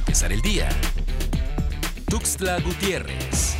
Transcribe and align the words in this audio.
empezar 0.00 0.32
el 0.32 0.40
día. 0.40 0.68
Tuxtla 2.06 2.58
Gutiérrez. 2.60 3.56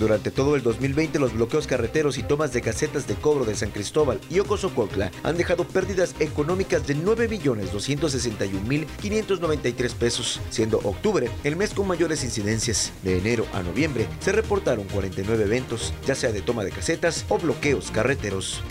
Durante 0.00 0.30
todo 0.30 0.56
el 0.56 0.62
2020, 0.62 1.18
los 1.18 1.34
bloqueos 1.34 1.66
carreteros 1.66 2.16
y 2.18 2.22
tomas 2.22 2.52
de 2.52 2.60
casetas 2.62 3.06
de 3.06 3.14
cobro 3.14 3.44
de 3.44 3.54
San 3.54 3.70
Cristóbal 3.70 4.18
y 4.30 4.38
Ocosocotla 4.40 5.10
han 5.22 5.36
dejado 5.36 5.64
pérdidas 5.64 6.14
económicas 6.18 6.86
de 6.86 6.96
9.261.593 6.96 9.94
pesos, 9.94 10.40
siendo 10.50 10.78
octubre 10.78 11.30
el 11.44 11.56
mes 11.56 11.74
con 11.74 11.86
mayores 11.86 12.24
incidencias. 12.24 12.92
De 13.04 13.18
enero 13.18 13.46
a 13.52 13.62
noviembre 13.62 14.08
se 14.20 14.32
reportaron 14.32 14.86
49 14.86 15.44
eventos, 15.44 15.92
ya 16.06 16.14
sea 16.14 16.32
de 16.32 16.40
toma 16.42 16.64
de 16.64 16.72
casetas 16.72 17.24
o 17.28 17.38
bloqueos 17.38 17.90
carreteros. 17.90 18.62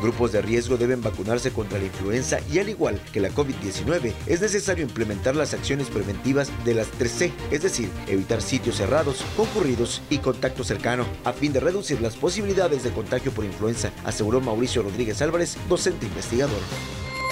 Grupos 0.00 0.32
de 0.32 0.42
riesgo 0.42 0.76
deben 0.76 1.02
vacunarse 1.02 1.52
contra 1.52 1.78
la 1.78 1.86
influenza 1.86 2.38
y 2.50 2.58
al 2.58 2.68
igual 2.68 3.00
que 3.12 3.20
la 3.20 3.30
COVID-19 3.30 4.12
es 4.26 4.40
necesario 4.40 4.84
implementar 4.84 5.34
las 5.34 5.54
acciones 5.54 5.88
preventivas 5.88 6.50
de 6.64 6.74
las 6.74 6.88
3C, 6.92 7.32
es 7.50 7.62
decir, 7.62 7.90
evitar 8.06 8.40
sitios 8.40 8.76
cerrados, 8.76 9.24
concurridos 9.36 10.02
y 10.10 10.18
contacto 10.18 10.64
cercano, 10.64 11.04
a 11.24 11.32
fin 11.32 11.52
de 11.52 11.60
reducir 11.60 12.00
las 12.00 12.16
posibilidades 12.16 12.84
de 12.84 12.90
contagio 12.90 13.32
por 13.32 13.44
influenza, 13.44 13.92
aseguró 14.04 14.40
Mauricio 14.40 14.82
Rodríguez 14.82 15.20
Álvarez, 15.22 15.56
docente 15.68 16.06
investigador. 16.06 16.60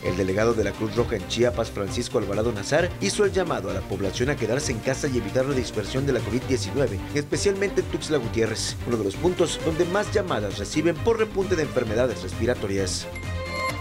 El 0.07 0.17
delegado 0.17 0.55
de 0.55 0.63
la 0.63 0.71
Cruz 0.71 0.95
Roja 0.95 1.17
en 1.17 1.27
Chiapas, 1.27 1.73
Francisco 1.73 2.19
Alvarado 2.19 2.53
Nazar, 2.53 2.89
hizo 3.01 3.25
el 3.25 3.33
llamado 3.33 3.71
a 3.71 3.75
la 3.75 3.81
población 3.81 4.31
a 4.31 4.37
quedarse 4.37 4.71
en 4.71 4.79
casa 4.79 5.09
y 5.09 5.19
evitar 5.19 5.45
la 5.47 5.55
dispersión 5.55 6.07
de 6.07 6.13
la 6.13 6.21
COVID-19, 6.21 6.99
especialmente 7.15 7.81
en 7.81 7.89
Tuxtla 7.89 8.19
Gutiérrez, 8.19 8.77
uno 8.87 8.99
de 8.99 9.05
los 9.05 9.17
puntos 9.17 9.59
donde 9.65 9.85
más 9.85 10.13
llamadas 10.13 10.59
reciben 10.59 10.95
por 10.95 11.19
repunte 11.19 11.57
de 11.57 11.63
enfermedades 11.63 12.23
respiratorias. 12.23 13.09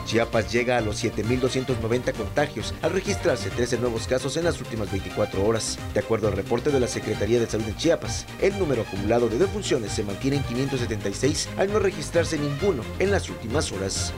Chiapas 0.06 0.52
llega 0.52 0.78
a 0.78 0.82
los 0.82 1.04
7.290 1.04 2.14
contagios 2.14 2.74
al 2.82 2.92
registrarse 2.92 3.50
13 3.52 3.78
nuevos 3.78 4.08
casos 4.08 4.36
en 4.38 4.46
las 4.46 4.60
últimas 4.60 4.92
24 4.92 5.46
horas. 5.46 5.78
De 5.94 6.00
acuerdo 6.00 6.28
al 6.28 6.36
reporte 6.36 6.72
de 6.72 6.80
la 6.80 6.88
Secretaría 6.88 7.40
de 7.40 7.48
Salud 7.48 7.66
de 7.66 7.76
Chiapas, 7.76 8.26
el 8.42 8.58
número 8.58 8.84
acumulado 8.84 9.30
de 9.30 9.38
defunciones 9.38 9.92
se 9.92 10.04
mantiene 10.04 10.38
en 10.38 10.44
576 10.44 11.50
al 11.58 11.72
no 11.72 11.80
registrarse 11.80 12.38
ninguno 12.38 12.84
en 13.00 13.12
las 13.12 13.30
últimas 13.30 13.72
horas. 13.72 14.14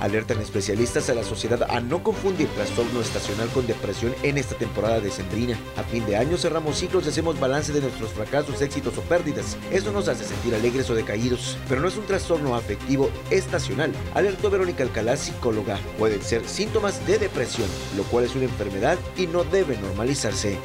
Alertan 0.00 0.40
especialistas 0.40 1.08
a 1.08 1.14
la 1.14 1.22
sociedad 1.22 1.62
a 1.70 1.80
no 1.80 2.02
confundir 2.02 2.48
trastorno 2.48 3.00
estacional 3.00 3.48
con 3.48 3.66
depresión 3.66 4.14
en 4.22 4.38
esta 4.38 4.56
temporada 4.56 5.00
decembrina. 5.00 5.58
A 5.76 5.82
fin 5.82 6.04
de 6.06 6.16
año 6.16 6.36
cerramos 6.36 6.78
ciclos 6.78 7.06
y 7.06 7.08
hacemos 7.08 7.38
balance 7.38 7.72
de 7.72 7.80
nuestros 7.80 8.10
fracasos, 8.10 8.60
éxitos 8.60 8.98
o 8.98 9.02
pérdidas. 9.02 9.56
Eso 9.70 9.92
nos 9.92 10.08
hace 10.08 10.24
sentir 10.24 10.54
alegres 10.54 10.90
o 10.90 10.94
decaídos, 10.94 11.56
pero 11.68 11.80
no 11.80 11.88
es 11.88 11.96
un 11.96 12.06
trastorno 12.06 12.54
afectivo 12.54 13.10
estacional. 13.30 13.92
Alertó 14.14 14.50
Verónica 14.50 14.82
Alcalá, 14.82 15.16
psicóloga. 15.16 15.78
Pueden 15.98 16.22
ser 16.22 16.46
síntomas 16.46 17.06
de 17.06 17.18
depresión, 17.18 17.68
lo 17.96 18.02
cual 18.04 18.24
es 18.24 18.34
una 18.34 18.44
enfermedad 18.44 18.98
y 19.16 19.26
no 19.26 19.44
debe 19.44 19.76
normalizarse. 19.76 20.58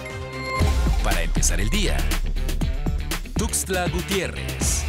Para 1.03 1.21
empezar 1.21 1.61
el 1.61 1.69
día, 1.69 1.97
Tuxtla 3.37 3.87
Gutiérrez. 3.87 4.88